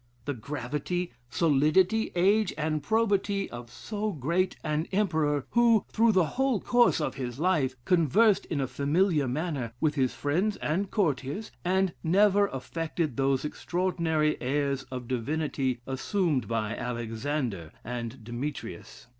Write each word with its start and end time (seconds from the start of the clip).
The 0.25 0.33
gravity, 0.33 1.13
solidity, 1.29 2.11
age, 2.15 2.55
and 2.57 2.81
probity 2.81 3.47
of 3.51 3.69
so 3.69 4.11
great 4.11 4.55
an 4.63 4.87
emperor, 4.91 5.45
who 5.51 5.85
through 5.89 6.13
the 6.13 6.25
whole 6.25 6.59
course 6.59 6.99
of 6.99 7.13
his 7.17 7.37
life, 7.39 7.75
conversed 7.85 8.47
in 8.47 8.59
a 8.59 8.65
familiar 8.65 9.27
manner, 9.27 9.73
with 9.79 9.93
his 9.93 10.15
friends 10.15 10.57
and 10.57 10.89
courtiers, 10.89 11.51
and 11.63 11.93
never 12.03 12.47
affected 12.47 13.15
those 13.15 13.45
extraordinary 13.45 14.41
airs 14.41 14.81
of 14.89 15.07
divinity 15.07 15.81
assumed 15.85 16.47
by 16.47 16.75
Alexander 16.75 17.71
and 17.83 18.23
Demetrius. 18.23 19.05